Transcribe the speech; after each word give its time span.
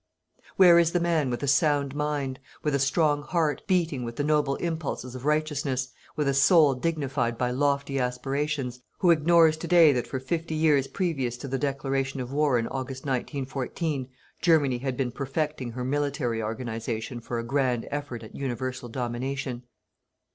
Where 0.55 0.79
is 0.79 0.93
the 0.93 0.99
man 0.99 1.29
with 1.29 1.43
a 1.43 1.47
sound 1.47 1.93
mind, 1.93 2.39
with 2.63 2.73
a 2.73 2.79
strong 2.79 3.21
heart, 3.21 3.61
beating 3.67 4.03
with 4.03 4.15
the 4.15 4.23
noble 4.23 4.55
impulses 4.55 5.13
of 5.13 5.25
righteousness, 5.25 5.89
with 6.15 6.27
a 6.27 6.33
soul 6.33 6.73
dignified 6.73 7.37
by 7.37 7.51
lofty 7.51 7.99
aspirations, 7.99 8.79
who 8.97 9.11
ignores 9.11 9.57
to 9.57 9.67
day 9.67 9.91
that 9.93 10.07
for 10.07 10.19
fifty 10.19 10.55
years 10.55 10.87
previous 10.87 11.37
to 11.37 11.47
the 11.47 11.59
declaration 11.59 12.19
of 12.19 12.33
war, 12.33 12.57
in 12.57 12.65
August 12.69 13.05
1914, 13.05 14.09
Germany 14.41 14.79
had 14.79 14.97
been 14.97 15.11
perfecting 15.11 15.73
her 15.73 15.83
military 15.85 16.41
organization 16.41 17.19
for 17.21 17.37
a 17.37 17.43
grand 17.43 17.87
effort 17.91 18.23
at 18.23 18.33
universal 18.33 18.89
domination? 18.89 19.61